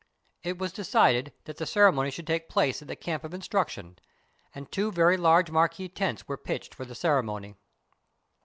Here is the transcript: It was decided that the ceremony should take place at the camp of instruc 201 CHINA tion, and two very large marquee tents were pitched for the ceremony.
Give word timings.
It 0.41 0.57
was 0.57 0.73
decided 0.73 1.31
that 1.43 1.57
the 1.57 1.65
ceremony 1.67 2.09
should 2.09 2.25
take 2.25 2.49
place 2.49 2.81
at 2.81 2.87
the 2.87 2.95
camp 2.95 3.23
of 3.23 3.33
instruc 3.33 3.67
201 3.67 3.67
CHINA 3.67 3.69
tion, 3.95 3.99
and 4.55 4.71
two 4.71 4.91
very 4.91 5.15
large 5.15 5.51
marquee 5.51 5.89
tents 5.89 6.27
were 6.27 6.37
pitched 6.37 6.73
for 6.73 6.85
the 6.85 6.95
ceremony. 6.95 7.53